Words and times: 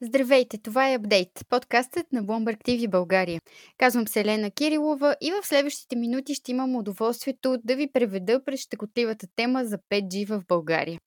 Здравейте, 0.00 0.58
това 0.58 0.90
е 0.90 0.94
Апдейт, 0.94 1.30
подкастът 1.48 2.12
на 2.12 2.24
Bloomberg 2.24 2.64
TV 2.64 2.90
България. 2.90 3.40
Казвам 3.78 4.08
се 4.08 4.20
Елена 4.20 4.50
Кирилова 4.50 5.16
и 5.20 5.30
в 5.30 5.46
следващите 5.46 5.96
минути 5.96 6.34
ще 6.34 6.50
имам 6.50 6.76
удоволствието 6.76 7.56
да 7.64 7.76
ви 7.76 7.92
преведа 7.92 8.44
през 8.44 8.60
щекотливата 8.60 9.26
тема 9.36 9.64
за 9.64 9.78
5G 9.78 10.28
в 10.28 10.42
България. 10.48 11.00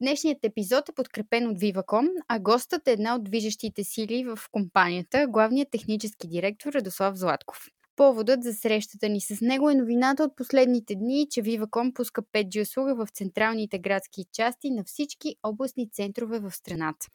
Днешният 0.00 0.38
епизод 0.44 0.88
е 0.88 0.92
подкрепен 0.92 1.48
от 1.48 1.58
Viva.com, 1.58 2.08
а 2.28 2.38
гостът 2.38 2.88
е 2.88 2.92
една 2.92 3.14
от 3.14 3.24
движещите 3.24 3.84
сили 3.84 4.24
в 4.24 4.38
компанията, 4.52 5.26
главният 5.28 5.70
технически 5.70 6.28
директор 6.28 6.72
Радослав 6.72 7.16
Златков. 7.16 7.66
Поводът 7.96 8.42
за 8.42 8.52
срещата 8.52 9.08
ни 9.08 9.20
с 9.20 9.40
него 9.40 9.70
е 9.70 9.74
новината 9.74 10.24
от 10.24 10.36
последните 10.36 10.94
дни, 10.94 11.26
че 11.30 11.42
Viva.com 11.42 11.94
пуска 11.94 12.22
5G 12.22 12.62
услуга 12.62 12.94
в 12.94 13.08
централните 13.10 13.78
градски 13.78 14.24
части 14.32 14.70
на 14.70 14.84
всички 14.84 15.36
областни 15.42 15.90
центрове 15.90 16.38
в 16.38 16.50
страната. 16.50 17.06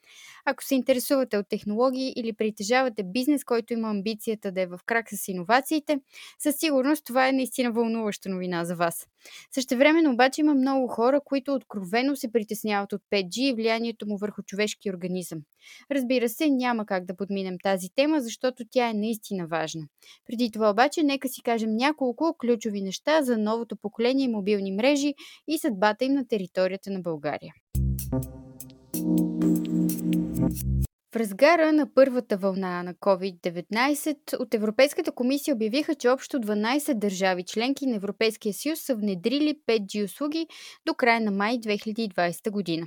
Ако 0.44 0.64
се 0.64 0.74
интересувате 0.74 1.38
от 1.38 1.48
технологии 1.48 2.12
или 2.16 2.32
притежавате 2.32 3.02
бизнес, 3.02 3.44
който 3.44 3.72
има 3.72 3.90
амбицията 3.90 4.52
да 4.52 4.60
е 4.60 4.66
в 4.66 4.80
крак 4.86 5.06
с 5.10 5.28
иновациите, 5.28 6.00
със 6.38 6.56
сигурност 6.56 7.04
това 7.04 7.28
е 7.28 7.32
наистина 7.32 7.72
вълнуваща 7.72 8.28
новина 8.28 8.64
за 8.64 8.76
вас. 8.76 9.06
Същевременно 9.50 10.12
обаче 10.12 10.40
има 10.40 10.54
много 10.54 10.88
хора, 10.88 11.20
които 11.24 11.54
откровено 11.54 12.16
се 12.16 12.32
притесняват 12.32 12.92
от 12.92 13.02
5G 13.12 13.38
и 13.38 13.54
влиянието 13.54 14.06
му 14.06 14.16
върху 14.18 14.42
човешки 14.42 14.90
организъм. 14.90 15.38
Разбира 15.90 16.28
се, 16.28 16.50
няма 16.50 16.86
как 16.86 17.04
да 17.04 17.16
подминем 17.16 17.56
тази 17.62 17.88
тема, 17.94 18.20
защото 18.20 18.64
тя 18.70 18.88
е 18.88 18.94
наистина 18.94 19.46
важна. 19.46 19.82
Преди 20.26 20.50
това 20.50 20.70
обаче 20.70 21.02
нека 21.02 21.28
си 21.28 21.42
кажем 21.42 21.76
няколко 21.76 22.36
ключови 22.40 22.82
неща 22.82 23.22
за 23.22 23.38
новото 23.38 23.76
поколение 23.76 24.28
мобилни 24.28 24.72
мрежи 24.72 25.14
и 25.48 25.58
съдбата 25.58 26.04
им 26.04 26.12
на 26.12 26.28
територията 26.28 26.90
на 26.90 27.00
България. 27.00 27.52
В 31.12 31.16
разгара 31.16 31.72
на 31.72 31.94
първата 31.94 32.36
вълна 32.36 32.82
на 32.82 32.94
COVID-19 32.94 34.40
от 34.40 34.54
Европейската 34.54 35.12
комисия 35.12 35.54
обявиха, 35.54 35.94
че 35.94 36.08
общо 36.08 36.40
12 36.40 36.94
държави 36.94 37.44
членки 37.44 37.86
на 37.86 37.96
Европейския 37.96 38.54
съюз 38.54 38.80
са 38.80 38.94
внедрили 38.94 39.54
5G 39.68 40.04
услуги 40.04 40.46
до 40.86 40.94
края 40.94 41.20
на 41.20 41.30
май 41.30 41.58
2020 41.58 42.50
година. 42.50 42.86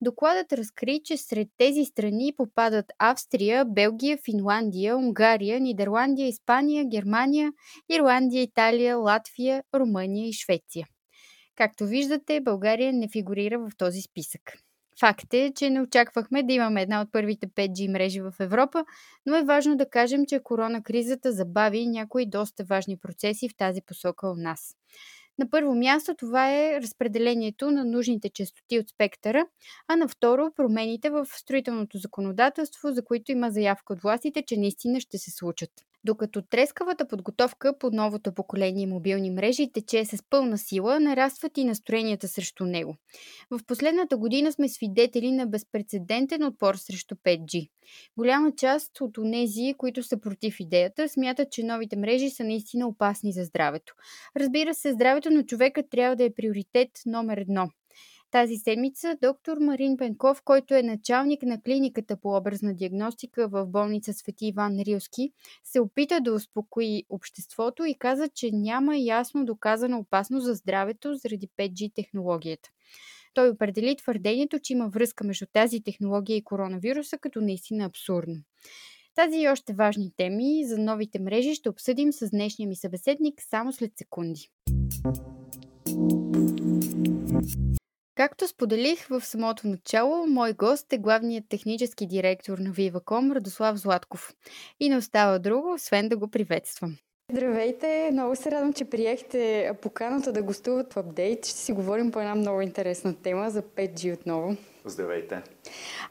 Докладът 0.00 0.52
разкри, 0.52 1.00
че 1.04 1.16
сред 1.16 1.48
тези 1.56 1.84
страни 1.84 2.32
попадат 2.36 2.86
Австрия, 2.98 3.64
Белгия, 3.64 4.18
Финландия, 4.24 4.96
Унгария, 4.96 5.60
Нидерландия, 5.60 6.28
Испания, 6.28 6.84
Германия, 6.84 7.52
Ирландия, 7.90 8.42
Италия, 8.42 8.96
Латвия, 8.96 9.62
Румъния 9.74 10.28
и 10.28 10.32
Швеция. 10.32 10.86
Както 11.56 11.86
виждате, 11.86 12.40
България 12.40 12.92
не 12.92 13.08
фигурира 13.08 13.58
в 13.58 13.70
този 13.78 14.00
списък. 14.00 14.63
Факт 15.00 15.34
е, 15.34 15.52
че 15.56 15.70
не 15.70 15.80
очаквахме 15.80 16.42
да 16.42 16.52
имаме 16.52 16.82
една 16.82 17.00
от 17.00 17.12
първите 17.12 17.46
5G 17.46 17.92
мрежи 17.92 18.20
в 18.20 18.34
Европа, 18.40 18.84
но 19.26 19.36
е 19.36 19.44
важно 19.44 19.76
да 19.76 19.90
кажем, 19.90 20.26
че 20.26 20.40
корона 20.42 20.82
кризата 20.82 21.32
забави 21.32 21.86
някои 21.86 22.26
доста 22.26 22.64
важни 22.64 22.96
процеси 22.96 23.48
в 23.48 23.56
тази 23.56 23.82
посока 23.82 24.30
у 24.30 24.34
нас. 24.34 24.76
На 25.38 25.50
първо 25.50 25.74
място 25.74 26.14
това 26.18 26.50
е 26.52 26.80
разпределението 26.80 27.70
на 27.70 27.84
нужните 27.84 28.28
частоти 28.28 28.78
от 28.78 28.88
спектъра, 28.88 29.46
а 29.88 29.96
на 29.96 30.08
второ 30.08 30.50
промените 30.56 31.10
в 31.10 31.26
строителното 31.26 31.98
законодателство, 31.98 32.92
за 32.92 33.04
които 33.04 33.32
има 33.32 33.50
заявка 33.50 33.92
от 33.92 34.02
властите, 34.02 34.42
че 34.46 34.56
наистина 34.56 35.00
ще 35.00 35.18
се 35.18 35.30
случат. 35.30 35.70
Докато 36.04 36.42
трескавата 36.42 37.08
подготовка 37.08 37.78
по 37.78 37.90
новото 37.90 38.32
поколение 38.34 38.86
мобилни 38.86 39.30
мрежи 39.30 39.72
тече 39.72 40.04
с 40.04 40.22
пълна 40.30 40.58
сила, 40.58 41.00
нарастват 41.00 41.58
и 41.58 41.64
настроенията 41.64 42.28
срещу 42.28 42.64
него. 42.64 42.96
В 43.50 43.60
последната 43.66 44.16
година 44.16 44.52
сме 44.52 44.68
свидетели 44.68 45.32
на 45.32 45.46
безпредседентен 45.46 46.44
отпор 46.44 46.74
срещу 46.74 47.14
5G. 47.14 47.68
Голяма 48.18 48.52
част 48.56 49.00
от 49.00 49.18
онези, 49.18 49.74
които 49.78 50.02
са 50.02 50.20
против 50.20 50.60
идеята, 50.60 51.08
смятат, 51.08 51.52
че 51.52 51.62
новите 51.62 51.96
мрежи 51.96 52.30
са 52.30 52.44
наистина 52.44 52.88
опасни 52.88 53.32
за 53.32 53.44
здравето. 53.44 53.94
Разбира 54.36 54.74
се, 54.74 54.92
здравето 54.92 55.30
на 55.30 55.46
човека 55.46 55.88
трябва 55.90 56.16
да 56.16 56.24
е 56.24 56.34
приоритет 56.34 56.90
номер 57.06 57.36
едно– 57.36 57.68
тази 58.34 58.56
седмица 58.56 59.16
доктор 59.22 59.58
Марин 59.58 59.96
Пенков, 59.96 60.42
който 60.44 60.74
е 60.74 60.82
началник 60.82 61.42
на 61.42 61.62
клиниката 61.62 62.16
по 62.16 62.36
образна 62.36 62.74
диагностика 62.74 63.48
в 63.48 63.66
болница 63.66 64.12
Свети 64.12 64.46
Иван 64.46 64.80
Рилски, 64.80 65.32
се 65.64 65.80
опита 65.80 66.20
да 66.20 66.32
успокои 66.32 67.04
обществото 67.10 67.84
и 67.84 67.94
каза, 67.98 68.28
че 68.28 68.50
няма 68.52 68.96
ясно 68.96 69.44
доказана 69.44 69.98
опасност 69.98 70.46
за 70.46 70.54
здравето 70.54 71.14
заради 71.14 71.48
5G 71.58 71.94
технологията. 71.94 72.68
Той 73.34 73.48
определи 73.48 73.96
твърдението, 73.96 74.58
че 74.58 74.72
има 74.72 74.88
връзка 74.88 75.24
между 75.24 75.46
тази 75.52 75.82
технология 75.82 76.36
и 76.36 76.44
коронавируса 76.44 77.18
като 77.18 77.40
наистина 77.40 77.84
абсурдно. 77.84 78.36
Тази 79.14 79.38
и 79.38 79.48
още 79.48 79.74
важни 79.74 80.12
теми 80.16 80.64
за 80.64 80.78
новите 80.78 81.18
мрежи 81.18 81.54
ще 81.54 81.68
обсъдим 81.68 82.12
с 82.12 82.30
днешния 82.30 82.68
ми 82.68 82.76
събеседник 82.76 83.42
само 83.42 83.72
след 83.72 83.92
секунди. 83.96 84.50
Както 88.16 88.48
споделих 88.48 89.06
в 89.08 89.20
самото 89.20 89.68
начало, 89.68 90.26
мой 90.26 90.52
гост 90.52 90.92
е 90.92 90.98
главният 90.98 91.44
технически 91.48 92.06
директор 92.06 92.58
на 92.58 92.70
Viva.com 92.70 93.34
Радослав 93.34 93.76
Златков. 93.76 94.34
И 94.80 94.88
не 94.88 94.96
остава 94.96 95.38
друго, 95.38 95.72
освен 95.74 96.08
да 96.08 96.16
го 96.16 96.28
приветствам. 96.28 96.96
Здравейте! 97.32 98.10
Много 98.12 98.36
се 98.36 98.50
радвам, 98.50 98.72
че 98.72 98.84
приехте 98.84 99.70
поканата 99.82 100.32
да 100.32 100.42
гостуват 100.42 100.92
в 100.92 100.96
апдейт. 100.96 101.46
Ще 101.46 101.58
си 101.58 101.72
говорим 101.72 102.10
по 102.10 102.20
една 102.20 102.34
много 102.34 102.60
интересна 102.60 103.14
тема 103.22 103.50
за 103.50 103.62
5G 103.62 104.14
отново. 104.14 104.56
Здравейте! 104.84 105.42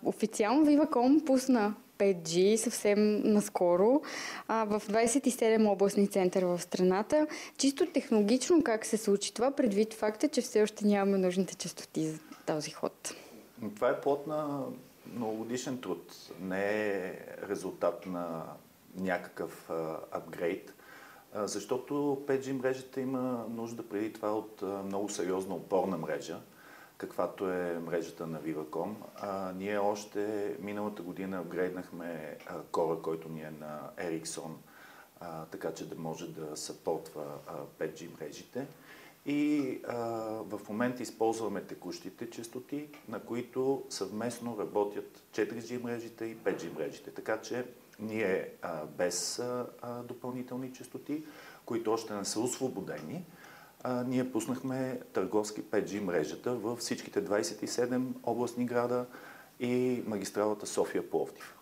Официално 0.03 0.66
Viva.com 0.66 1.25
пусна 1.25 1.75
5G 2.00 2.56
съвсем 2.56 3.22
наскоро 3.24 4.02
а, 4.48 4.66
в 4.66 4.81
27 4.88 5.70
областни 5.70 6.08
центъра 6.08 6.48
в 6.48 6.62
страната. 6.62 7.28
Чисто 7.58 7.86
технологично 7.86 8.64
как 8.64 8.86
се 8.86 8.98
случи 8.98 9.34
това, 9.34 9.52
предвид 9.52 9.94
факта, 9.94 10.28
че 10.28 10.42
все 10.42 10.64
още 10.64 10.86
нямаме 10.86 11.18
нужните 11.18 11.56
частоти 11.56 12.08
за 12.08 12.20
този 12.46 12.72
ход? 12.72 13.16
Това 13.76 13.90
е 13.90 14.02
плод 14.02 14.28
на 14.28 14.66
многогодишен 15.14 15.78
труд. 15.78 16.32
Не 16.42 16.66
е 16.66 17.14
резултат 17.50 18.06
на 18.06 18.44
някакъв 18.98 19.70
апгрейд, 20.12 20.74
защото 21.36 21.94
5G 22.28 22.52
мрежата 22.52 23.02
има 23.02 23.46
нужда 23.50 23.84
преди 23.84 24.14
това 24.14 24.34
от 24.34 24.62
много 24.86 25.09
сериозна 25.09 25.56
опорна 25.56 25.98
мрежа, 25.98 26.40
каквато 26.98 27.52
е 27.52 27.80
мрежата 27.80 28.28
на 28.28 28.42
Viva.com. 28.42 28.94
А, 29.16 29.52
ние 29.54 29.78
още 29.78 30.56
миналата 30.59 31.02
година 31.02 31.40
апгрейднахме 31.40 32.38
кора, 32.72 33.02
който 33.02 33.30
ни 33.30 33.42
е 33.42 33.52
на 33.59 33.90
Ericsson, 33.98 34.52
а, 35.20 35.46
така 35.46 35.74
че 35.74 35.90
да 35.90 35.96
може 35.96 36.28
да 36.28 36.58
съпортва 36.58 37.24
5G 37.80 38.20
мрежите. 38.20 38.68
И 39.26 39.80
а, 39.88 39.96
в 40.50 40.59
момента 40.70 41.03
използваме 41.03 41.62
текущите 41.62 42.30
частоти, 42.30 42.88
на 43.09 43.20
които 43.20 43.84
съвместно 43.90 44.58
работят 44.59 45.24
4G 45.34 45.84
мрежите 45.84 46.26
и 46.26 46.38
5G 46.38 46.76
мрежите. 46.76 47.12
Така 47.12 47.42
че 47.42 47.66
ние 48.00 48.50
а, 48.62 48.86
без 48.86 49.40
а, 49.40 49.66
допълнителни 50.03 50.74
частоти, 50.74 51.24
които 51.66 51.94
още 51.94 52.14
не 52.14 52.26
са 52.26 52.40
освободени, 52.40 53.26
а, 53.84 54.04
ние 54.08 54.32
пуснахме 54.32 55.00
търговски 55.14 55.64
5G 55.64 56.00
мрежата 56.00 56.52
във 56.54 56.80
всичките 56.80 57.26
27 57.26 58.04
областни 58.24 58.66
града 58.66 59.06
и 59.60 60.04
магистралата 60.08 60.66
София-Пловдив. 60.66 61.54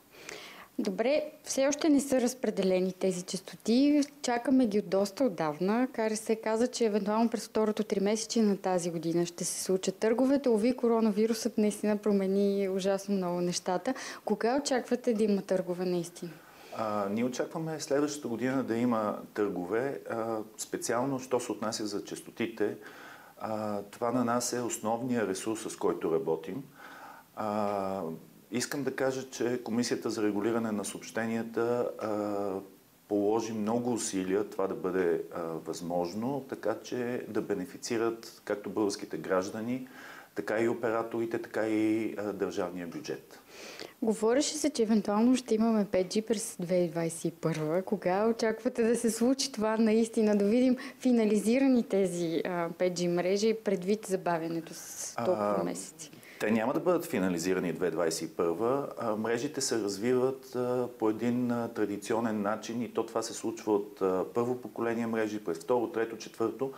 Добре, 0.79 1.31
все 1.43 1.67
още 1.67 1.89
не 1.89 1.99
са 1.99 2.21
разпределени 2.21 2.93
тези 2.93 3.21
частоти. 3.21 4.01
Чакаме 4.21 4.65
ги 4.65 4.79
от 4.79 4.89
доста 4.89 5.23
отдавна. 5.23 5.87
Кари 5.93 6.15
се 6.15 6.35
каза, 6.35 6.67
че 6.67 6.85
евентуално 6.85 7.29
през 7.29 7.47
второто 7.47 7.83
три 7.83 7.99
месече 7.99 8.41
на 8.41 8.57
тази 8.57 8.91
година 8.91 9.25
ще 9.25 9.45
се 9.45 9.63
случат 9.63 9.95
търговете. 9.95 10.49
Ови, 10.49 10.75
коронавирусът 10.75 11.57
наистина 11.57 11.97
промени 11.97 12.69
ужасно 12.69 13.15
много 13.15 13.41
нещата. 13.41 13.93
Кога 14.25 14.57
очаквате 14.57 15.13
да 15.13 15.23
има 15.23 15.41
търгове 15.41 15.85
наистина? 15.85 16.31
А, 16.77 17.07
ние 17.09 17.23
очакваме 17.23 17.79
следващата 17.79 18.27
година 18.27 18.63
да 18.63 18.77
има 18.77 19.17
търгове, 19.33 20.01
а, 20.09 20.37
специално, 20.57 21.19
що 21.19 21.39
се 21.39 21.51
отнася 21.51 21.87
за 21.87 22.03
частотите. 22.03 22.77
А, 23.39 23.81
това 23.81 24.11
на 24.11 24.25
нас 24.25 24.53
е 24.53 24.61
основният 24.61 25.29
ресурс, 25.29 25.73
с 25.73 25.75
който 25.75 26.13
работим. 26.13 26.63
А, 27.35 28.01
искам 28.51 28.83
да 28.83 28.95
кажа, 28.95 29.29
че 29.29 29.63
Комисията 29.63 30.09
за 30.09 30.23
регулиране 30.23 30.71
на 30.71 30.85
съобщенията 30.85 31.89
а, 31.99 32.59
положи 33.07 33.53
много 33.53 33.93
усилия 33.93 34.49
това 34.49 34.67
да 34.67 34.75
бъде 34.75 35.23
а, 35.35 35.41
възможно, 35.41 36.45
така 36.49 36.75
че 36.83 37.25
да 37.27 37.41
бенефицират 37.41 38.41
както 38.45 38.69
българските 38.69 39.17
граждани, 39.17 39.87
така 40.35 40.59
и 40.59 40.69
операторите, 40.69 41.41
така 41.41 41.67
и 41.67 42.15
а, 42.17 42.33
държавния 42.33 42.87
бюджет. 42.87 43.39
Говореше 44.01 44.57
се, 44.57 44.69
че 44.69 44.83
евентуално 44.83 45.35
ще 45.35 45.55
имаме 45.55 45.85
5G 45.85 46.25
през 46.25 46.55
2021. 46.55 47.83
Кога 47.83 48.27
очаквате 48.27 48.83
да 48.83 48.95
се 48.95 49.11
случи 49.11 49.51
това 49.51 49.77
наистина, 49.77 50.37
да 50.37 50.45
видим 50.45 50.77
финализирани 50.99 51.83
тези 51.83 52.41
а, 52.45 52.69
5G 52.69 53.07
мрежи 53.07 53.53
предвид 53.63 54.05
забавянето 54.05 54.73
с 54.73 55.15
толкова 55.15 55.55
а, 55.59 55.63
месеци? 55.63 56.11
Те 56.39 56.51
няма 56.51 56.73
да 56.73 56.79
бъдат 56.79 57.05
финализирани 57.05 57.75
2021. 57.75 58.87
А, 58.99 59.15
мрежите 59.15 59.61
се 59.61 59.77
развиват 59.79 60.55
а, 60.55 60.87
по 60.99 61.09
един 61.09 61.51
а, 61.51 61.67
традиционен 61.67 62.41
начин 62.41 62.81
и 62.81 62.93
то 62.93 63.05
това 63.05 63.21
се 63.21 63.33
случва 63.33 63.73
от 63.73 63.99
първо 64.33 64.61
поколение 64.61 65.07
мрежи, 65.07 65.43
през 65.43 65.57
второ, 65.57 65.87
трето, 65.87 66.17
четвърто. 66.17 66.71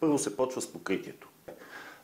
Първо 0.00 0.18
се 0.18 0.36
почва 0.36 0.60
с 0.60 0.72
покритието. 0.72 1.29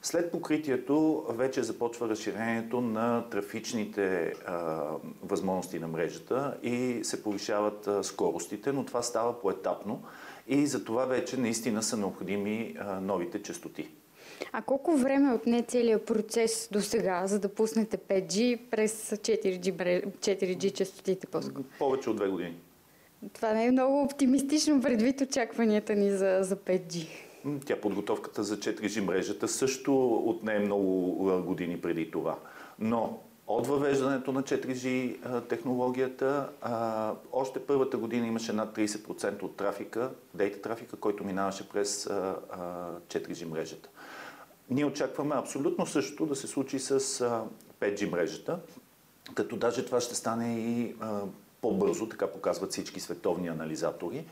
След 0.02 0.31
покритието 0.31 1.25
вече 1.28 1.62
започва 1.62 2.08
разширението 2.08 2.81
на 2.81 3.28
трафичните 3.31 4.32
а, 4.46 4.84
възможности 5.22 5.78
на 5.78 5.88
мрежата 5.88 6.56
и 6.62 7.00
се 7.02 7.22
повишават 7.22 7.87
а, 7.87 8.04
скоростите, 8.04 8.72
но 8.72 8.84
това 8.84 9.02
става 9.02 9.40
поетапно 9.40 10.02
и 10.48 10.66
за 10.66 10.84
това 10.84 11.04
вече 11.04 11.37
наистина 11.37 11.82
са 11.82 11.96
необходими 11.96 12.76
а, 12.78 13.00
новите 13.00 13.43
частоти. 13.43 13.88
А 14.52 14.62
колко 14.62 14.96
време 14.96 15.34
отне 15.34 15.62
целият 15.62 16.06
процес 16.06 16.69
до 16.72 16.81
сега, 16.81 17.26
за 17.26 17.38
да 17.38 17.49
пуснете 17.49 17.99
5G 17.99 18.60
през 18.70 19.10
4G, 19.10 20.06
4G 20.06 20.72
частотите 20.72 21.26
по-скоро? 21.26 21.64
Повече 21.78 22.10
от 22.10 22.16
две 22.16 22.28
години. 22.28 22.56
Това 23.32 23.52
не 23.52 23.66
е 23.66 23.70
много 23.70 24.02
оптимистично 24.02 24.82
предвид 24.82 25.20
очакванията 25.20 25.94
ни 25.94 26.10
за, 26.10 26.38
за 26.42 26.56
5G. 26.56 27.06
Тя 27.64 27.81
подготовката 27.81 28.43
за 28.43 28.56
4G 28.56 29.00
мрежата 29.00 29.48
също 29.48 30.14
отне 30.14 30.58
много 30.58 31.12
години 31.46 31.81
преди 31.81 32.10
това. 32.10 32.38
Но 32.78 33.20
от 33.46 33.66
въвеждането 33.66 34.32
на 34.32 34.43
4G 34.43 35.48
технологията, 35.48 36.48
още 37.32 37.66
първата 37.66 37.98
година 37.98 38.26
имаше 38.26 38.52
над 38.52 38.76
30% 38.76 39.43
от 39.43 39.56
трафика, 39.56 40.10
дейта 40.34 40.60
трафика, 40.60 40.96
който 40.96 41.25
минаваше 41.25 41.69
през 41.69 42.04
4G 42.04 43.44
мрежата. 43.44 43.88
Ние 44.70 44.84
очакваме 44.84 45.34
абсолютно 45.34 45.87
същото 45.87 46.26
да 46.26 46.37
се 46.37 46.46
случи 46.46 46.78
с 46.78 47.00
5G 47.81 48.10
мрежата, 48.10 48.58
като 49.34 49.56
даже 49.56 49.87
това 49.87 50.00
ще 50.00 50.14
стане 50.14 50.58
и 50.58 50.94
по-бързо, 51.62 52.08
така 52.08 52.26
показват 52.26 52.72
всички 52.72 53.00
световни 53.00 53.49
анализатори. 53.49 54.25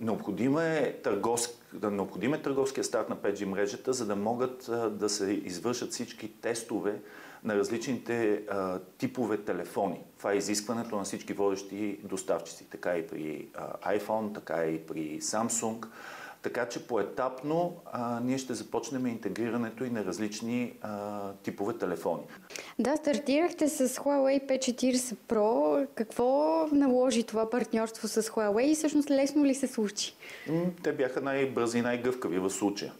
Необходим 0.00 0.58
е, 0.58 0.92
търговски, 1.04 1.54
необходим 1.82 2.34
е 2.34 2.42
търговския 2.42 2.84
старт 2.84 3.08
на 3.08 3.16
5G 3.16 3.44
мрежата, 3.44 3.92
за 3.92 4.06
да 4.06 4.16
могат 4.16 4.70
да 4.90 5.08
се 5.08 5.30
извършат 5.30 5.92
всички 5.92 6.40
тестове 6.40 7.00
на 7.44 7.56
различните 7.56 8.42
а, 8.50 8.78
типове 8.98 9.38
телефони. 9.38 10.00
Това 10.18 10.32
е 10.32 10.36
изискването 10.36 10.96
на 10.96 11.04
всички 11.04 11.32
водещи 11.32 12.00
доставчици, 12.04 12.70
така 12.70 12.96
и 12.96 13.06
при 13.06 13.48
а, 13.54 13.98
iPhone, 13.98 14.34
така 14.34 14.64
и 14.64 14.86
при 14.86 15.20
Samsung. 15.20 15.86
Така 16.42 16.68
че 16.68 16.86
поетапно 16.86 17.76
а, 17.92 18.20
ние 18.20 18.38
ще 18.38 18.54
започнем 18.54 19.06
интегрирането 19.06 19.84
и 19.84 19.90
на 19.90 20.04
различни 20.04 20.78
а, 20.82 21.32
типове 21.32 21.78
телефони. 21.78 22.22
Да, 22.80 22.96
стартирахте 22.96 23.68
с 23.68 23.88
Huawei 23.88 24.46
P40 24.46 25.16
Pro. 25.28 25.86
Какво 25.94 26.66
наложи 26.72 27.22
това 27.22 27.50
партньорство 27.50 28.08
с 28.08 28.22
Huawei 28.22 28.62
и 28.62 28.74
всъщност 28.74 29.10
лесно 29.10 29.44
ли 29.44 29.54
се 29.54 29.66
случи? 29.66 30.14
Те 30.82 30.92
бяха 30.92 31.20
най-бързи 31.20 31.78
и 31.78 31.82
най-гъвкави 31.82 32.38
в 32.38 32.50
случая. 32.50 32.92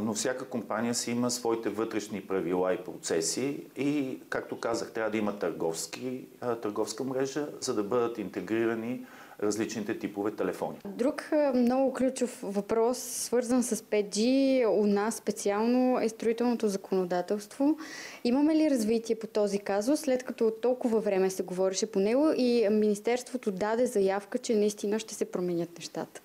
Но 0.00 0.14
всяка 0.14 0.44
компания 0.44 0.94
си 0.94 1.10
има 1.10 1.30
своите 1.30 1.68
вътрешни 1.68 2.20
правила 2.20 2.74
и 2.74 2.84
процеси 2.84 3.66
и, 3.76 4.18
както 4.28 4.60
казах, 4.60 4.92
трябва 4.92 5.10
да 5.10 5.18
има 5.18 5.38
търговски, 5.38 6.24
търговска 6.62 7.04
мрежа, 7.04 7.48
за 7.60 7.74
да 7.74 7.82
бъдат 7.82 8.18
интегрирани 8.18 9.06
различните 9.42 9.98
типове 9.98 10.30
телефони. 10.30 10.78
Друг 10.86 11.30
много 11.54 11.92
ключов 11.92 12.40
въпрос, 12.42 12.98
свързан 12.98 13.62
с 13.62 13.76
5G, 13.76 14.66
у 14.68 14.86
нас 14.86 15.14
специално 15.14 16.00
е 16.00 16.08
строителното 16.08 16.68
законодателство. 16.68 17.78
Имаме 18.24 18.56
ли 18.56 18.70
развитие 18.70 19.16
по 19.16 19.26
този 19.26 19.58
казус, 19.58 20.00
след 20.00 20.22
като 20.22 20.50
толкова 20.50 21.00
време 21.00 21.30
се 21.30 21.42
говореше 21.42 21.92
по 21.92 22.00
него 22.00 22.32
и 22.36 22.68
Министерството 22.70 23.50
даде 23.50 23.86
заявка, 23.86 24.38
че 24.38 24.56
наистина 24.56 24.98
ще 24.98 25.14
се 25.14 25.24
променят 25.24 25.78
нещата? 25.78 26.20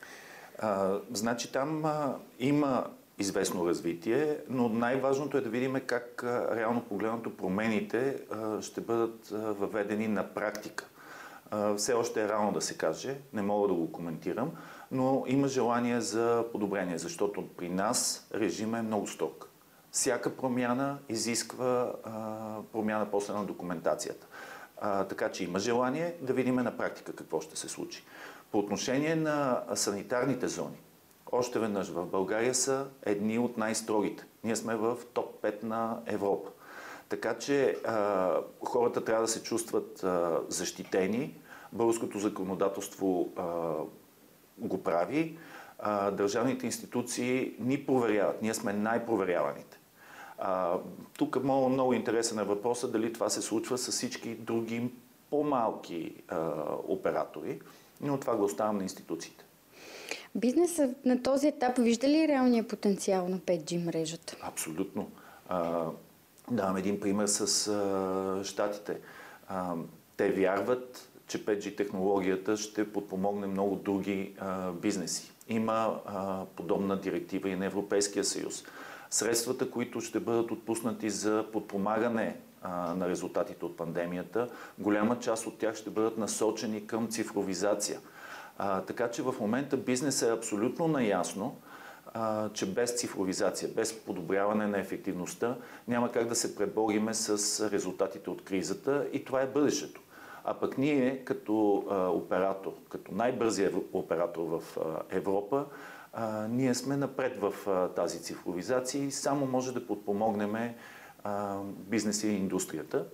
А, 0.60 1.00
значи 1.14 1.52
там 1.52 1.86
а, 1.86 2.16
има 2.40 2.86
известно 3.20 3.68
развитие, 3.68 4.38
но 4.50 4.70
най-важното 4.70 5.38
е 5.38 5.42
да 5.42 5.50
видим 5.50 5.76
как 5.86 6.24
реално 6.56 6.82
погледнато 6.82 7.38
промените 7.38 8.18
ще 8.62 8.82
бъдат 8.82 9.28
въведени 9.32 10.08
на 10.08 10.34
практика 10.34 10.90
все 11.78 11.94
още 11.94 12.24
е 12.24 12.28
рано 12.28 12.52
да 12.52 12.62
се 12.62 12.78
каже, 12.78 13.18
не 13.34 13.42
мога 13.42 13.68
да 13.68 13.74
го 13.74 13.92
коментирам, 13.92 14.52
но 14.92 15.24
има 15.28 15.48
желание 15.48 16.02
за 16.02 16.46
подобрение, 16.52 16.98
защото 16.98 17.48
при 17.58 17.70
нас 17.70 18.28
режим 18.34 18.76
е 18.76 18.82
много 18.82 19.08
строг. 19.08 19.50
Всяка 19.92 20.36
промяна 20.36 20.98
изисква 21.10 21.94
промяна 22.72 23.12
после 23.12 23.34
на 23.34 23.46
документацията. 23.46 24.28
А, 24.82 25.04
така 25.04 25.32
че 25.32 25.44
има 25.44 25.60
желание 25.60 26.16
да 26.22 26.34
видим 26.34 26.56
на 26.56 26.78
практика 26.78 27.14
какво 27.14 27.42
ще 27.42 27.58
се 27.58 27.70
случи. 27.70 28.04
По 28.52 28.60
отношение 28.60 29.16
на 29.16 29.64
санитарните 29.76 30.48
зони, 30.48 30.78
още 31.32 31.60
веднъж 31.60 31.90
в 31.90 32.06
България 32.06 32.56
са 32.56 32.88
едни 33.06 33.40
от 33.40 33.58
най-строгите. 33.58 34.26
Ние 34.44 34.56
сме 34.56 34.76
в 34.76 34.98
топ 35.14 35.42
5 35.42 35.64
на 35.64 36.00
Европа. 36.06 36.50
Така 37.10 37.38
че 37.38 37.78
а, 37.86 38.38
хората 38.66 39.04
трябва 39.04 39.22
да 39.22 39.28
се 39.28 39.44
чувстват 39.44 40.04
а, 40.04 40.40
защитени, 40.50 41.36
Българското 41.72 42.20
законодателство 42.20 43.30
а, 43.36 43.44
го 44.58 44.84
прави. 44.84 45.38
А, 45.80 46.12
държавните 46.12 46.66
институции 46.66 47.56
ни 47.60 47.86
проверяват. 47.86 48.42
Ние 48.42 48.54
сме 48.54 48.74
най-проверяваните. 48.74 49.80
А, 50.38 50.78
тук 51.18 51.44
много, 51.44 51.70
много 51.70 51.94
интересен 51.94 52.40
е 52.40 52.44
въпросът 52.44 52.92
дали 52.92 53.14
това 53.14 53.30
се 53.30 53.42
случва 53.42 53.78
с 53.78 53.92
всички 53.92 54.36
други 54.36 54.92
по-малки 55.30 56.14
а, 56.28 56.38
оператори, 56.88 57.62
но 58.02 58.20
това 58.20 58.36
го 58.36 58.44
оставям 58.44 58.78
на 58.78 58.84
институциите. 58.84 59.46
Бизнесът 60.36 61.06
на 61.06 61.24
този 61.24 61.48
етап 61.48 61.78
вижда 61.78 62.08
ли 62.08 62.28
реалния 62.28 62.68
потенциал 62.68 63.30
на 63.30 63.40
5G 63.40 63.86
мрежата? 63.86 64.38
Абсолютно. 64.42 65.12
А, 65.50 65.86
давам 66.52 66.78
един 66.78 67.00
пример 67.00 67.28
с 67.28 67.68
а, 67.68 68.44
щатите. 68.44 69.00
А, 69.48 69.76
те 70.18 70.32
вярват, 70.32 71.10
че 71.28 71.46
5G 71.46 71.78
технологията 71.78 72.58
ще 72.58 72.92
подпомогне 72.92 73.48
много 73.48 73.76
други 73.76 74.36
а, 74.40 74.72
бизнеси. 74.72 75.32
Има 75.48 76.02
а, 76.06 76.46
подобна 76.56 77.00
директива 77.00 77.50
и 77.50 77.56
на 77.56 77.66
Европейския 77.66 78.24
съюз. 78.24 78.64
Средствата, 79.10 79.72
които 79.72 80.02
ще 80.02 80.20
бъдат 80.20 80.52
отпуснати 80.52 81.10
за 81.10 81.46
подпомагане 81.54 82.38
а, 82.62 82.96
на 82.96 83.10
резултатите 83.10 83.66
от 83.66 83.78
пандемията, 83.78 84.50
голяма 84.80 85.20
част 85.20 85.48
от 85.48 85.58
тях 85.58 85.76
ще 85.76 85.90
бъдат 85.90 86.18
насочени 86.18 86.88
към 86.88 87.08
цифровизация. 87.08 88.00
А, 88.58 88.82
така 88.82 89.12
че 89.12 89.22
в 89.22 89.36
момента 89.40 89.78
бизнесът 89.78 90.30
е 90.30 90.34
абсолютно 90.34 90.88
наясно, 90.88 91.58
че 92.54 92.66
без 92.66 93.00
цифровизация, 93.00 93.70
без 93.76 94.00
подобряване 94.00 94.68
на 94.68 94.80
ефективността, 94.80 95.58
няма 95.88 96.12
как 96.12 96.28
да 96.28 96.36
се 96.36 96.56
пребориме 96.56 97.14
с 97.14 97.72
резултатите 97.72 98.30
от 98.30 98.44
кризата 98.44 99.08
и 99.14 99.26
това 99.26 99.42
е 99.42 99.48
бъдещето. 99.48 100.02
А 100.44 100.54
пък 100.54 100.78
ние 100.78 101.26
като 101.26 101.76
оператор, 102.16 102.74
като 102.90 103.16
най-бързия 103.16 103.72
оператор 103.94 104.42
в 104.42 104.78
Европа, 105.10 105.66
ние 106.50 106.74
сме 106.74 106.98
напред 106.98 107.40
в 107.42 107.54
тази 107.96 108.22
цифровизация 108.22 109.04
и 109.04 109.12
само 109.12 109.46
може 109.46 109.74
да 109.74 109.88
подпомогнем 109.88 110.74
бизнеса 111.68 112.28
и 112.28 112.36
индустрията 112.36 113.06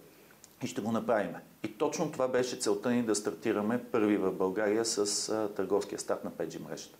и 0.63 0.68
ще 0.68 0.82
го 0.82 0.92
направим. 0.92 1.32
И 1.63 1.68
точно 1.68 2.12
това 2.12 2.28
беше 2.28 2.56
целта 2.56 2.92
ни 2.92 3.04
да 3.04 3.16
стартираме 3.16 3.84
първи 3.84 4.18
в 4.18 4.32
България 4.32 4.86
с 4.86 5.30
а, 5.30 5.50
търговския 5.56 6.00
старт 6.00 6.24
на 6.24 6.32
5G 6.32 6.70
мрежата. 6.70 6.98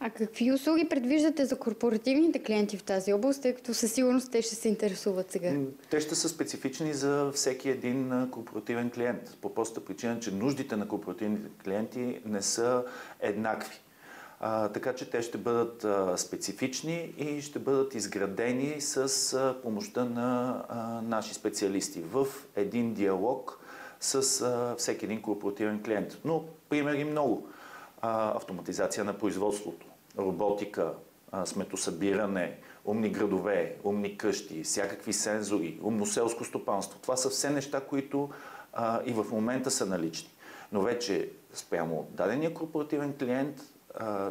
А 0.00 0.10
какви 0.10 0.52
услуги 0.52 0.88
предвиждате 0.88 1.44
за 1.44 1.58
корпоративните 1.58 2.42
клиенти 2.42 2.76
в 2.76 2.82
тази 2.82 3.12
област, 3.12 3.42
тъй 3.42 3.54
като 3.54 3.74
със 3.74 3.92
сигурност 3.92 4.32
те 4.32 4.42
ще 4.42 4.54
се 4.54 4.68
интересуват 4.68 5.32
сега? 5.32 5.52
Те 5.90 6.00
ще 6.00 6.14
са 6.14 6.28
специфични 6.28 6.94
за 6.94 7.30
всеки 7.34 7.70
един 7.70 8.28
корпоративен 8.30 8.90
клиент. 8.90 9.36
По 9.40 9.54
простата 9.54 9.84
причина, 9.84 10.20
че 10.20 10.30
нуждите 10.30 10.76
на 10.76 10.88
корпоративните 10.88 11.50
клиенти 11.64 12.20
не 12.24 12.42
са 12.42 12.84
еднакви. 13.20 13.81
А, 14.44 14.68
така 14.68 14.94
че 14.94 15.10
те 15.10 15.22
ще 15.22 15.38
бъдат 15.38 15.84
а, 15.84 16.16
специфични 16.16 17.14
и 17.18 17.42
ще 17.42 17.58
бъдат 17.58 17.94
изградени 17.94 18.80
с 18.80 18.96
а, 19.34 19.62
помощта 19.62 20.04
на 20.04 20.64
а, 20.68 21.02
наши 21.02 21.34
специалисти 21.34 22.02
в 22.02 22.26
един 22.56 22.94
диалог 22.94 23.58
с 24.00 24.40
а, 24.42 24.74
всеки 24.78 25.04
един 25.04 25.22
корпоративен 25.22 25.82
клиент. 25.82 26.18
Но 26.24 26.44
примери 26.68 27.04
много. 27.04 27.48
А, 28.00 28.36
автоматизация 28.36 29.04
на 29.04 29.18
производството, 29.18 29.86
роботика, 30.18 30.92
сметосъбиране, 31.44 32.58
умни 32.84 33.10
градове, 33.10 33.76
умни 33.84 34.18
къщи, 34.18 34.62
всякакви 34.62 35.12
сензори, 35.12 35.78
умно 35.82 36.06
селско 36.06 36.44
стопанство. 36.44 36.98
Това 37.02 37.16
са 37.16 37.30
все 37.30 37.50
неща, 37.50 37.80
които 37.80 38.30
а, 38.72 39.02
и 39.06 39.12
в 39.12 39.26
момента 39.30 39.70
са 39.70 39.86
налични. 39.86 40.30
Но 40.72 40.82
вече 40.82 41.30
спрямо 41.52 42.08
дадения 42.10 42.54
корпоративен 42.54 43.14
клиент 43.18 43.60
а, 43.60 43.71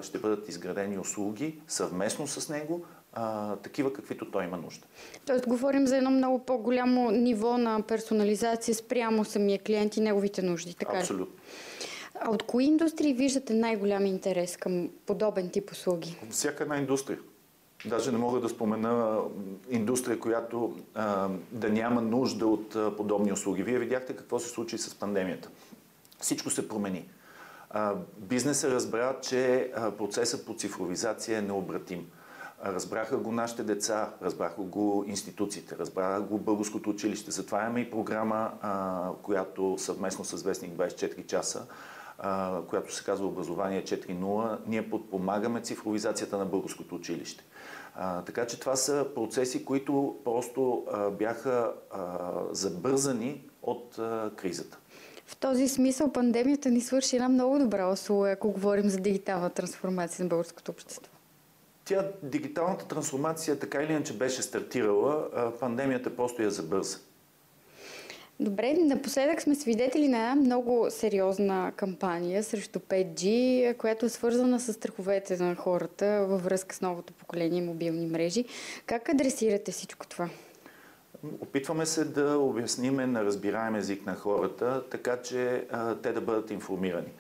ще 0.02 0.20
бъдат 0.20 0.50
изградени 0.50 1.00
услуги 1.00 1.60
съвместно 1.68 2.28
с 2.28 2.50
него, 2.50 2.86
а, 3.14 3.56
такива 3.56 3.94
каквито 3.94 4.32
той 4.32 4.44
има 4.44 4.58
нужда. 4.58 4.88
Тоест 5.26 5.48
говорим 5.48 5.88
за 5.88 5.98
едно 5.98 6.12
много 6.12 6.40
по-голямо 6.40 7.12
ниво 7.12 7.58
на 7.58 7.82
персонализация 7.82 8.76
спрямо 8.76 9.26
самия 9.26 9.60
клиент 9.60 9.98
и 9.98 10.02
неговите 10.02 10.42
нужди. 10.42 10.74
Така 10.74 10.98
Абсолютно. 10.98 11.36
А 12.20 12.30
от 12.30 12.44
кои 12.44 12.64
индустрии 12.64 13.14
виждате 13.14 13.54
най-голям 13.54 14.06
интерес 14.06 14.58
към 14.58 14.90
подобен 15.06 15.50
тип 15.50 15.72
услуги? 15.72 16.18
Всяка 16.30 16.64
една 16.64 16.78
индустрия. 16.78 17.20
Даже 17.86 18.12
не 18.12 18.18
мога 18.18 18.40
да 18.40 18.50
спомена 18.50 19.22
индустрия, 19.70 20.20
която 20.20 20.78
а, 20.96 21.30
да 21.52 21.70
няма 21.70 22.02
нужда 22.02 22.48
от 22.48 22.76
а, 22.76 22.96
подобни 22.96 23.32
услуги. 23.32 23.64
Вие 23.64 23.80
видяхте 23.80 24.16
какво 24.16 24.40
се 24.40 24.50
случи 24.50 24.78
с 24.78 24.96
пандемията. 24.96 25.50
Всичко 26.20 26.50
се 26.50 26.68
промени. 26.68 27.06
Бизнесът 28.18 28.72
разбра, 28.72 29.20
че 29.22 29.72
процесът 29.98 30.46
по 30.46 30.56
цифровизация 30.56 31.38
е 31.38 31.42
необратим. 31.42 32.08
Разбраха 32.66 33.18
го 33.18 33.32
нашите 33.32 33.64
деца, 33.64 34.10
разбраха 34.22 34.62
го 34.62 35.06
институциите, 35.08 35.78
разбраха 35.78 36.22
го 36.22 36.38
българското 36.38 36.90
училище. 36.90 37.32
Затова 37.32 37.62
имаме 37.62 37.80
и 37.80 37.92
програма, 37.92 38.52
която 39.24 39.76
съвместно 39.78 40.26
с 40.26 40.44
Вестник 40.44 40.74
24 40.74 41.26
часа 41.26 41.66
която 42.68 42.94
се 42.94 43.04
казва 43.04 43.28
Образование 43.28 43.84
4.0, 43.84 44.58
ние 44.68 44.90
подпомагаме 44.90 45.62
цифровизацията 45.62 46.38
на 46.38 46.46
българското 46.46 46.96
училище. 46.96 47.44
Така 48.26 48.48
че 48.48 48.60
това 48.60 48.76
са 48.76 49.08
процеси, 49.16 49.66
които 49.66 50.16
просто 50.24 50.86
бяха 51.20 51.74
забързани 52.52 53.50
от 53.62 54.00
кризата. 54.36 54.78
В 55.32 55.36
този 55.36 55.68
смисъл 55.68 56.12
пандемията 56.12 56.70
ни 56.70 56.82
свърши 56.82 57.16
една 57.16 57.30
много 57.30 57.60
добра 57.60 57.92
услуга, 57.92 58.32
ако 58.32 58.52
говорим 58.52 58.90
за 58.90 58.98
дигитална 58.98 59.50
трансформация 59.50 60.24
на 60.24 60.30
българското 60.30 60.72
общество. 60.72 61.12
Тя, 61.86 62.08
дигиталната 62.24 62.86
трансформация 62.88 63.60
така 63.60 63.84
или 63.84 63.92
иначе 63.92 64.14
беше 64.14 64.42
стартирала, 64.42 65.28
пандемията 65.60 66.16
просто 66.16 66.42
я 66.42 66.52
забърза. 66.52 66.98
Добре, 68.40 68.74
напоследък 68.74 69.42
сме 69.42 69.56
свидетели 69.56 70.08
на 70.08 70.18
една 70.18 70.36
много 70.36 70.88
сериозна 70.90 71.72
кампания 71.76 72.44
срещу 72.44 72.80
5G, 72.80 73.78
която 73.78 74.06
е 74.06 74.10
свързана 74.10 74.60
с 74.60 74.74
страховете 74.74 75.44
на 75.44 75.56
хората 75.56 76.26
във 76.30 76.44
връзка 76.44 76.76
с 76.76 76.82
новото 76.82 77.14
поколение 77.14 77.62
мобилни 77.62 78.06
мрежи. 78.06 78.46
Как 78.86 79.10
адресирате 79.10 79.72
всичко 79.72 80.08
това? 80.08 80.30
Опитваме 81.42 81.86
се 81.86 82.06
да 82.06 82.38
обясниме 82.38 83.08
на 83.08 83.26
разбираем 83.26 83.76
език 83.76 84.06
на 84.06 84.16
хората, 84.16 84.84
така 84.92 85.22
че 85.22 85.68
те 86.04 86.14
да 86.14 86.22
бъдат 86.22 86.52
информирани. 86.52 87.12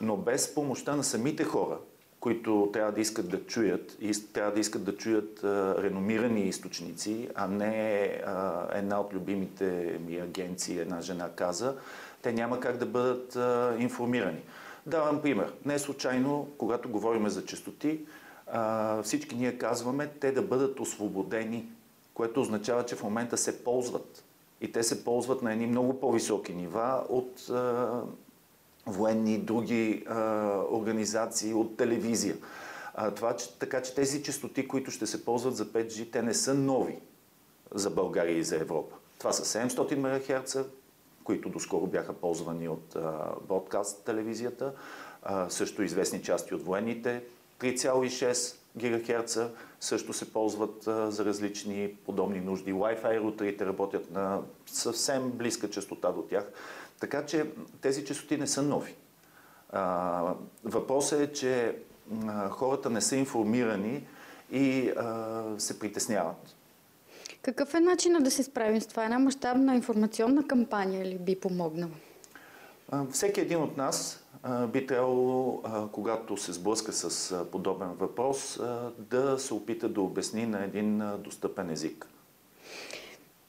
Но 0.00 0.16
без 0.16 0.54
помощта 0.54 0.96
на 0.96 1.04
самите 1.04 1.44
хора, 1.44 1.78
които 2.20 2.70
трябва 2.72 2.92
да 2.92 3.00
искат 3.00 3.28
да 3.28 3.46
чуят 3.46 3.96
и 4.00 4.12
трябва 4.32 4.52
да 4.52 4.60
искат 4.60 4.84
да 4.84 4.96
чуят 4.96 5.44
а, 5.44 5.82
реномирани 5.82 6.48
източници, 6.48 7.28
а 7.34 7.46
не 7.46 8.20
а, 8.26 8.66
една 8.78 9.00
от 9.00 9.14
любимите 9.14 9.98
ми 10.06 10.16
агенции, 10.16 10.78
една 10.78 11.00
жена 11.00 11.30
каза, 11.36 11.76
те 12.22 12.32
няма 12.32 12.60
как 12.60 12.76
да 12.76 12.86
бъдат 12.86 13.36
а, 13.36 13.76
информирани. 13.78 14.40
Давам 14.86 15.22
пример. 15.22 15.52
Не 15.64 15.78
случайно, 15.78 16.48
когато 16.58 16.88
говорим 16.88 17.28
за 17.28 17.44
частоти, 17.44 18.00
а, 18.46 19.02
всички 19.02 19.36
ние 19.36 19.58
казваме 19.58 20.06
те 20.06 20.32
да 20.32 20.42
бъдат 20.42 20.80
освободени, 20.80 21.68
което 22.14 22.40
означава, 22.40 22.84
че 22.84 22.96
в 22.96 23.02
момента 23.02 23.36
се 23.36 23.64
ползват. 23.64 24.24
И 24.60 24.72
те 24.72 24.82
се 24.82 25.04
ползват 25.04 25.42
на 25.42 25.52
едни 25.52 25.66
много 25.66 26.00
по-високи 26.00 26.54
нива 26.54 27.04
от 27.08 27.50
а, 27.50 28.02
военни 28.86 29.38
други 29.38 30.04
а, 30.06 30.14
организации 30.70 31.54
от 31.54 31.76
телевизия. 31.76 32.36
А, 32.94 33.10
това, 33.10 33.36
че, 33.36 33.58
така 33.58 33.82
че 33.82 33.94
тези 33.94 34.22
частоти, 34.22 34.68
които 34.68 34.90
ще 34.90 35.06
се 35.06 35.24
ползват 35.24 35.56
за 35.56 35.66
5G, 35.66 36.12
те 36.12 36.22
не 36.22 36.34
са 36.34 36.54
нови 36.54 36.98
за 37.74 37.90
България 37.90 38.38
и 38.38 38.44
за 38.44 38.56
Европа. 38.56 38.96
Това 39.18 39.32
са 39.32 39.68
700 39.68 39.94
МГц, 39.96 40.56
които 41.24 41.48
доскоро 41.48 41.86
бяха 41.86 42.12
ползвани 42.12 42.68
от 42.68 42.96
бродкаст 43.48 44.04
телевизията, 44.04 44.72
а, 45.22 45.50
също 45.50 45.82
известни 45.82 46.22
части 46.22 46.54
от 46.54 46.62
военните. 46.62 47.24
3,6 47.60 48.56
ГГц 48.76 49.38
също 49.80 50.12
се 50.12 50.32
ползват 50.32 50.86
а, 50.86 51.10
за 51.10 51.24
различни 51.24 51.96
подобни 52.04 52.40
нужди. 52.40 52.74
Wi-Fi 52.74 53.20
рутерите 53.20 53.66
работят 53.66 54.10
на 54.10 54.40
съвсем 54.66 55.30
близка 55.30 55.70
частота 55.70 56.12
до 56.12 56.22
тях. 56.22 56.44
Така 57.00 57.26
че 57.26 57.46
тези 57.80 58.04
частоти 58.04 58.36
не 58.36 58.46
са 58.46 58.62
нови. 58.62 58.94
А, 59.70 60.34
въпросът 60.64 61.20
е, 61.20 61.32
че 61.32 61.76
а, 62.26 62.48
хората 62.48 62.90
не 62.90 63.00
са 63.00 63.16
информирани 63.16 64.06
и 64.52 64.92
се 65.58 65.78
притесняват. 65.78 66.56
Какъв 67.42 67.74
е 67.74 67.80
начинът 67.80 68.24
да 68.24 68.30
се 68.30 68.42
справим 68.42 68.80
с 68.80 68.86
това? 68.86 69.04
Една 69.04 69.18
мащабна 69.18 69.74
информационна 69.74 70.46
кампания 70.46 71.04
ли 71.04 71.18
би 71.18 71.40
помогнала? 71.40 71.92
Всеки 73.10 73.40
един 73.40 73.62
от 73.62 73.76
нас 73.76 74.23
би 74.72 74.86
трябвало, 74.86 75.62
когато 75.92 76.36
се 76.36 76.52
сблъска 76.52 76.92
с 76.92 77.34
подобен 77.52 77.88
въпрос, 77.88 78.60
да 78.98 79.38
се 79.38 79.54
опита 79.54 79.88
да 79.88 80.00
обясни 80.00 80.46
на 80.46 80.64
един 80.64 81.02
достъпен 81.18 81.70
език. 81.70 82.08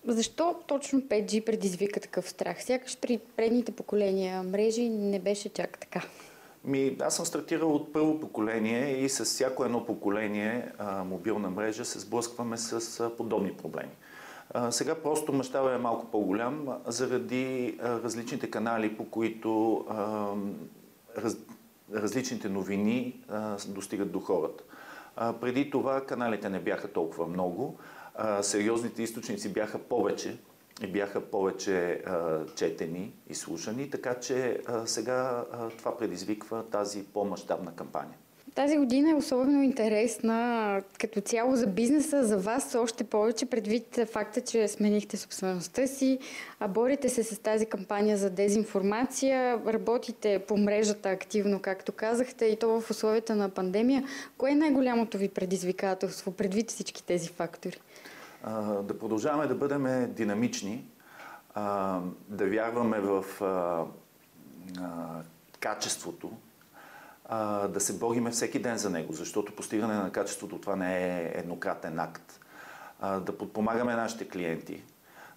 Защо 0.07 0.55
точно 0.67 1.01
5G 1.01 1.45
предизвика 1.45 1.99
такъв 1.99 2.29
страх? 2.29 2.63
Сякаш 2.63 2.97
при 3.01 3.17
предните 3.17 3.71
поколения 3.71 4.43
мрежи 4.43 4.89
не 4.89 5.19
беше 5.19 5.49
чак 5.49 5.79
така. 5.79 6.01
Ми, 6.65 6.97
аз 7.01 7.15
съм 7.15 7.25
стартирал 7.25 7.75
от 7.75 7.93
първо 7.93 8.19
поколение 8.19 8.97
и 8.97 9.09
с 9.09 9.25
всяко 9.25 9.65
едно 9.65 9.85
поколение 9.85 10.71
а, 10.77 11.03
мобилна 11.03 11.49
мрежа 11.49 11.85
се 11.85 11.99
сблъскваме 11.99 12.57
с 12.57 12.99
а, 12.99 13.09
подобни 13.17 13.53
проблеми. 13.53 13.91
А, 14.53 14.71
сега 14.71 14.95
просто 14.95 15.33
мащаба 15.33 15.73
е 15.73 15.77
малко 15.77 16.05
по-голям 16.05 16.67
заради 16.87 17.77
а, 17.81 17.89
различните 17.89 18.51
канали, 18.51 18.97
по 18.97 19.05
които 19.05 19.85
а, 19.89 20.33
раз, 21.17 21.37
различните 21.93 22.49
новини 22.49 23.23
а, 23.29 23.57
достигат 23.67 24.11
до 24.11 24.19
хората. 24.19 24.63
А, 25.15 25.33
преди 25.33 25.69
това 25.69 26.05
каналите 26.05 26.49
не 26.49 26.59
бяха 26.59 26.87
толкова 26.87 27.27
много, 27.27 27.77
а, 28.15 28.43
сериозните 28.43 29.03
източници 29.03 29.53
бяха 29.53 29.79
повече 29.79 30.37
и 30.83 30.87
бяха 30.87 31.21
повече 31.21 32.03
а, 32.05 32.45
четени 32.55 33.13
и 33.29 33.35
слушани, 33.35 33.89
така 33.89 34.19
че 34.19 34.61
а, 34.65 34.87
сега 34.87 35.45
а, 35.51 35.69
това 35.69 35.97
предизвиква 35.97 36.69
тази 36.69 37.03
по-масштабна 37.03 37.75
кампания. 37.75 38.17
Тази 38.55 38.77
година 38.77 39.11
е 39.11 39.15
особено 39.15 39.63
интересна 39.63 40.81
като 40.99 41.21
цяло 41.21 41.55
за 41.55 41.67
бизнеса, 41.67 42.23
за 42.23 42.37
вас 42.37 42.75
още 42.75 43.03
повече 43.03 43.45
предвид 43.45 43.99
факта, 44.11 44.41
че 44.41 44.67
сменихте 44.67 45.17
собствеността 45.17 45.87
си, 45.87 46.19
а 46.59 46.67
борите 46.67 47.09
се 47.09 47.23
с 47.23 47.39
тази 47.39 47.65
кампания 47.65 48.17
за 48.17 48.29
дезинформация, 48.29 49.61
работите 49.67 50.39
по 50.47 50.57
мрежата 50.57 51.09
активно, 51.09 51.59
както 51.59 51.91
казахте, 51.91 52.45
и 52.45 52.59
то 52.59 52.81
в 52.81 52.91
условията 52.91 53.35
на 53.35 53.49
пандемия. 53.49 54.03
Кое 54.37 54.51
е 54.51 54.55
най-голямото 54.55 55.17
ви 55.17 55.29
предизвикателство 55.29 56.31
предвид 56.31 56.71
всички 56.71 57.03
тези 57.03 57.29
фактори? 57.29 57.79
да 58.83 58.99
продължаваме 58.99 59.47
да 59.47 59.55
бъдем 59.55 60.13
динамични, 60.13 60.85
да 62.29 62.47
вярваме 62.47 62.99
в 62.99 63.25
качеството, 65.59 66.31
да 67.69 67.79
се 67.79 67.97
бориме 67.97 68.31
всеки 68.31 68.59
ден 68.59 68.77
за 68.77 68.89
него, 68.89 69.13
защото 69.13 69.55
постигане 69.55 69.93
на 69.93 70.11
качеството 70.11 70.59
това 70.59 70.75
не 70.75 70.97
е 70.97 71.31
еднократен 71.35 71.99
акт. 71.99 72.39
Да 73.01 73.37
подпомагаме 73.37 73.95
нашите 73.95 74.29
клиенти, 74.29 74.83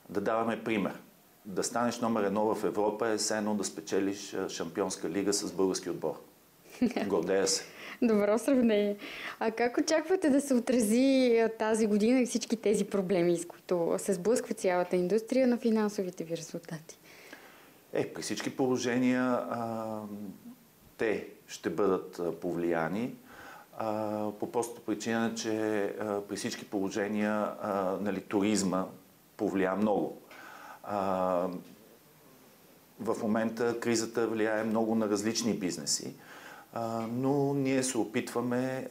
да 0.09 0.21
даваме 0.21 0.65
пример. 0.65 1.01
Да 1.45 1.63
станеш 1.63 2.01
номер 2.01 2.23
едно 2.23 2.55
в 2.55 2.65
Европа 2.65 3.09
е 3.09 3.17
все 3.17 3.39
едно 3.39 3.55
да 3.55 3.65
спечелиш 3.65 4.37
шампионска 4.49 5.11
лига 5.11 5.33
с 5.33 5.53
български 5.53 5.91
отбор. 5.91 6.21
Гордея 7.07 7.47
се. 7.47 7.65
Добро 8.03 8.39
сравнение. 8.39 8.97
А 9.41 9.51
как 9.51 9.79
очаквате 9.79 10.31
да 10.31 10.41
се 10.41 10.55
отрази 10.55 11.43
тази 11.59 11.87
година 11.87 12.21
и 12.21 12.27
всички 12.27 12.57
тези 12.57 12.85
проблеми, 12.85 13.37
с 13.37 13.47
които 13.47 13.95
се 13.99 14.13
сблъсква 14.13 14.55
цялата 14.55 14.97
индустрия 14.97 15.47
на 15.47 15.59
финансовите 15.59 16.25
ви 16.25 16.37
резултати? 16.37 16.99
Е, 17.93 18.13
при 18.13 18.23
всички 18.23 18.57
положения 18.57 19.23
а, 19.23 20.01
те 20.99 21.29
ще 21.47 21.71
бъдат 21.71 22.21
повлияни 22.41 23.15
по 24.41 24.53
простата 24.53 24.81
причина, 24.81 25.35
че 25.35 25.95
при 26.29 26.37
всички 26.37 26.71
положения 26.71 27.53
нали, 28.01 28.21
туризма 28.21 28.87
повлия 29.37 29.77
много. 29.77 30.19
В 33.01 33.17
момента 33.23 33.81
кризата 33.81 34.27
влияе 34.27 34.65
много 34.65 34.95
на 34.95 35.09
различни 35.09 35.55
бизнеси 35.55 36.15
но 37.11 37.55
ние 37.55 37.83
се 37.83 37.99
опитваме 37.99 38.89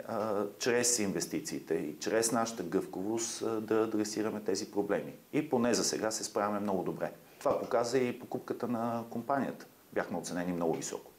чрез 0.60 1.00
инвестициите 1.00 1.74
и 1.74 2.00
чрез 2.00 2.32
нашата 2.32 2.64
гъвковост 2.64 3.44
да 3.66 3.76
адресираме 3.76 4.40
тези 4.40 4.72
проблеми. 4.72 5.14
И 5.34 5.50
поне 5.50 5.74
за 5.74 5.84
сега 5.84 6.12
се 6.12 6.24
справяме 6.24 6.60
много 6.60 6.84
добре. 6.84 7.12
Това 7.40 7.60
показа 7.60 7.98
и 7.98 8.20
покупката 8.20 8.68
на 8.68 9.04
компанията. 9.10 9.66
Бяхме 9.94 10.18
оценени 10.18 10.54
много 10.54 10.74
високо. 10.74 11.12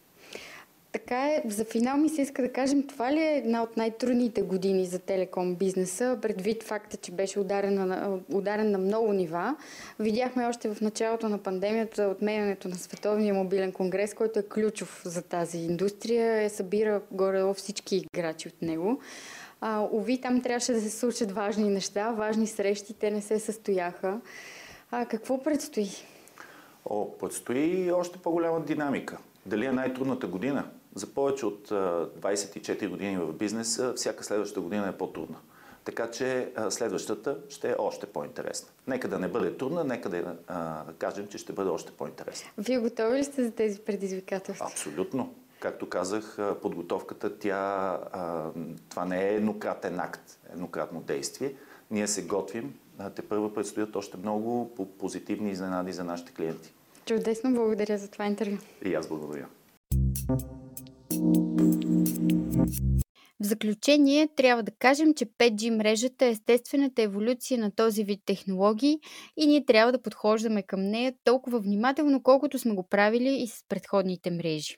Така 0.98 1.26
е, 1.26 1.42
за 1.46 1.64
финал 1.64 1.96
ми 1.96 2.08
се 2.08 2.22
иска 2.22 2.42
да 2.42 2.52
кажем, 2.52 2.86
това 2.86 3.12
ли 3.12 3.20
е 3.20 3.36
една 3.36 3.62
от 3.62 3.76
най-трудните 3.76 4.42
години 4.42 4.86
за 4.86 4.98
телеком 4.98 5.54
бизнеса, 5.54 6.18
предвид 6.22 6.62
факта, 6.62 6.96
че 6.96 7.12
беше 7.12 7.40
ударен 7.40 7.74
на, 7.74 8.18
ударен 8.32 8.70
на 8.70 8.78
много 8.78 9.12
нива. 9.12 9.56
Видяхме 9.98 10.46
още 10.46 10.74
в 10.74 10.80
началото 10.80 11.28
на 11.28 11.38
пандемията 11.38 12.02
отменянето 12.02 12.68
на 12.68 12.74
Световния 12.74 13.34
мобилен 13.34 13.72
конгрес, 13.72 14.14
който 14.14 14.38
е 14.38 14.42
ключов 14.42 15.02
за 15.04 15.22
тази 15.22 15.58
индустрия, 15.58 16.42
е 16.42 16.48
събира 16.48 17.00
горе 17.10 17.54
всички 17.54 17.96
играчи 17.96 18.48
от 18.48 18.62
него. 18.62 19.00
А, 19.60 19.88
уви, 19.92 20.20
там 20.20 20.42
трябваше 20.42 20.72
да 20.72 20.80
се 20.80 20.90
случат 20.90 21.32
важни 21.32 21.68
неща, 21.68 22.10
важни 22.10 22.46
срещи, 22.46 22.94
те 22.94 23.10
не 23.10 23.22
се 23.22 23.38
състояха. 23.38 24.20
А 24.90 25.06
какво 25.06 25.42
предстои? 25.42 25.88
О, 26.84 27.18
предстои 27.18 27.92
още 27.92 28.18
по-голяма 28.18 28.60
динамика. 28.60 29.18
Дали 29.46 29.66
е 29.66 29.72
най-трудната 29.72 30.26
година? 30.26 30.64
За 30.98 31.06
повече 31.06 31.46
от 31.46 31.68
24 31.68 32.88
години 32.88 33.18
в 33.18 33.32
бизнеса, 33.32 33.92
всяка 33.96 34.24
следваща 34.24 34.60
година 34.60 34.88
е 34.88 34.92
по-трудна. 34.92 35.36
Така 35.84 36.10
че 36.10 36.52
следващата 36.70 37.36
ще 37.48 37.70
е 37.70 37.74
още 37.78 38.06
по-интересна. 38.06 38.68
Нека 38.86 39.08
да 39.08 39.18
не 39.18 39.28
бъде 39.28 39.56
трудна, 39.56 39.84
нека 39.84 40.08
да 40.08 40.36
а, 40.46 40.82
кажем, 40.98 41.26
че 41.28 41.38
ще 41.38 41.52
бъде 41.52 41.70
още 41.70 41.92
по-интересна. 41.92 42.50
Вие 42.58 42.78
готови 42.78 43.18
ли 43.18 43.24
сте 43.24 43.44
за 43.44 43.50
тези 43.50 43.80
предизвикателства? 43.80 44.66
Абсолютно. 44.66 45.34
Както 45.60 45.88
казах, 45.88 46.38
подготовката, 46.62 47.38
тя, 47.38 47.56
а, 48.12 48.50
това 48.88 49.04
не 49.04 49.28
е 49.28 49.34
еднократен 49.34 50.00
акт, 50.00 50.38
еднократно 50.52 51.00
действие. 51.00 51.54
Ние 51.90 52.06
се 52.06 52.22
готвим. 52.22 52.74
Те 53.14 53.22
първо 53.22 53.54
предстоят 53.54 53.96
още 53.96 54.16
много 54.16 54.74
позитивни 54.98 55.50
изненади 55.50 55.92
за 55.92 56.04
нашите 56.04 56.32
клиенти. 56.32 56.72
Чудесно, 57.04 57.54
благодаря 57.54 57.98
за 57.98 58.08
това 58.08 58.26
интервю. 58.26 58.56
И 58.84 58.94
аз 58.94 59.08
благодаря. 59.08 59.46
В 63.40 63.44
заключение 63.44 64.28
трябва 64.36 64.62
да 64.62 64.72
кажем, 64.78 65.14
че 65.14 65.26
5G 65.26 65.70
мрежата 65.70 66.26
е 66.26 66.30
естествената 66.30 67.02
еволюция 67.02 67.60
на 67.60 67.70
този 67.70 68.04
вид 68.04 68.20
технологии 68.26 68.98
и 69.36 69.46
ние 69.46 69.64
трябва 69.64 69.92
да 69.92 70.02
подхождаме 70.02 70.62
към 70.62 70.80
нея 70.80 71.14
толкова 71.24 71.60
внимателно, 71.60 72.22
колкото 72.22 72.58
сме 72.58 72.74
го 72.74 72.88
правили 72.88 73.42
и 73.42 73.46
с 73.46 73.64
предходните 73.68 74.30
мрежи. 74.30 74.76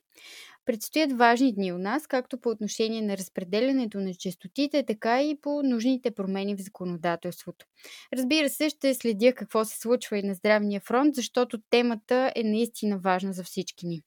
Предстоят 0.65 1.13
важни 1.13 1.55
дни 1.55 1.73
у 1.73 1.79
нас, 1.79 2.07
както 2.07 2.41
по 2.41 2.49
отношение 2.49 3.03
на 3.03 3.17
разпределянето 3.17 4.01
на 4.01 4.15
частотите, 4.15 4.83
така 4.83 5.23
и 5.23 5.41
по 5.41 5.63
нужните 5.63 6.11
промени 6.11 6.57
в 6.57 6.61
законодателството. 6.61 7.67
Разбира 8.13 8.49
се, 8.49 8.69
ще 8.69 8.95
следя 8.95 9.33
какво 9.33 9.65
се 9.65 9.79
случва 9.79 10.19
и 10.19 10.23
на 10.23 10.35
здравния 10.35 10.81
фронт, 10.81 11.15
защото 11.15 11.59
темата 11.71 12.33
е 12.37 12.43
наистина 12.43 12.99
важна 12.99 13.33
за 13.33 13.45
всички 13.45 13.87
ни. 13.87 14.01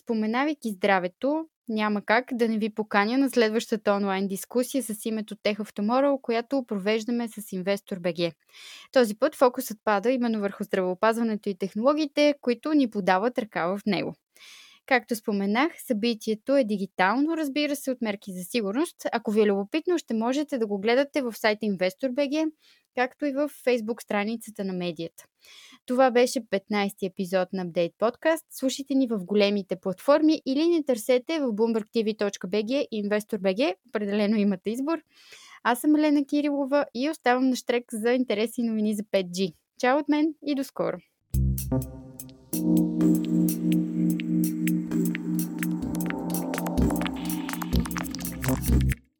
Споменавайки 0.00 0.70
здравето, 0.70 1.46
няма 1.68 2.02
как 2.02 2.24
да 2.32 2.48
не 2.48 2.58
ви 2.58 2.70
поканя 2.70 3.18
на 3.18 3.30
следващата 3.30 3.92
онлайн 3.92 4.28
дискусия 4.28 4.82
с 4.82 5.06
името 5.06 5.34
Tech 5.34 5.56
of 5.56 5.80
Tomorrow, 5.80 6.20
която 6.20 6.64
провеждаме 6.68 7.28
с 7.28 7.32
Investor 7.32 7.98
BG. 7.98 8.32
Този 8.92 9.14
път 9.14 9.34
фокусът 9.34 9.78
пада 9.84 10.10
именно 10.10 10.40
върху 10.40 10.64
здравеопазването 10.64 11.48
и 11.48 11.58
технологиите, 11.58 12.34
които 12.40 12.72
ни 12.72 12.90
подават 12.90 13.38
ръка 13.38 13.66
в 13.66 13.80
него. 13.86 14.14
Както 14.86 15.16
споменах, 15.16 15.72
събитието 15.86 16.56
е 16.56 16.64
дигитално, 16.64 17.36
разбира 17.36 17.76
се, 17.76 17.90
от 17.90 18.02
мерки 18.02 18.32
за 18.32 18.44
сигурност. 18.44 18.96
Ако 19.12 19.30
ви 19.30 19.40
е 19.40 19.46
любопитно, 19.46 19.98
ще 19.98 20.14
можете 20.14 20.58
да 20.58 20.66
го 20.66 20.78
гледате 20.78 21.22
в 21.22 21.32
сайта 21.32 21.66
InvestorBG, 21.66 22.50
както 22.94 23.26
и 23.26 23.32
в 23.32 23.48
Facebook 23.48 24.02
страницата 24.02 24.64
на 24.64 24.72
медията. 24.72 25.24
Това 25.88 26.10
беше 26.10 26.40
15-ти 26.40 27.06
епизод 27.06 27.48
на 27.52 27.66
Update 27.66 27.92
Podcast. 27.98 28.44
Слушайте 28.50 28.94
ни 28.94 29.06
в 29.06 29.24
големите 29.24 29.76
платформи 29.76 30.42
или 30.46 30.68
не 30.68 30.84
търсете 30.84 31.40
в 31.40 31.42
bloombergtv.bg 31.42 32.88
и 32.90 33.04
InvestorBG. 33.04 33.74
Определено 33.88 34.36
имате 34.36 34.70
избор. 34.70 34.98
Аз 35.62 35.80
съм 35.80 35.96
Елена 35.96 36.26
Кирилова 36.26 36.86
и 36.94 37.10
оставам 37.10 37.48
на 37.48 37.56
штрек 37.56 37.84
за 37.92 38.12
интереси 38.12 38.60
и 38.60 38.64
новини 38.64 38.94
за 38.94 39.02
5G. 39.02 39.54
Чао 39.78 39.98
от 39.98 40.08
мен 40.08 40.34
и 40.46 40.54
до 40.54 40.64
скоро! 40.64 40.96